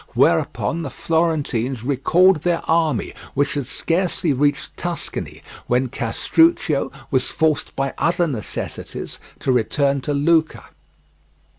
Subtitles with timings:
[0.15, 7.75] Whereupon the Florentines recalled their army, which had scarcely reached Tuscany, when Castruccio was forced
[7.75, 10.65] by other necessities to return to Lucca.